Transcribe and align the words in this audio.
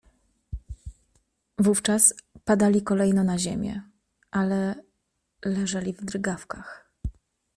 Wówczas 1.59 2.13
padali 2.45 2.81
kolejno 2.83 3.23
na 3.23 3.39
ziemię, 3.39 3.81
ale 4.31 4.83
leżeli 5.45 5.93
w 5.93 6.05
drgawkach. 6.05 6.91